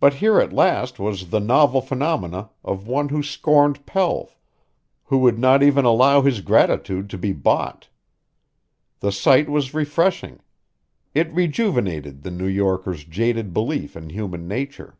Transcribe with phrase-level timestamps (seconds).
[0.00, 4.40] But here at last was the novel phenomena of one who scorned pelf,
[5.04, 7.90] who would not even allow his gratitude to be bought.
[9.00, 10.40] The sight was refreshing.
[11.12, 14.96] It rejuvenated the New Yorker's jaded belief in human nature.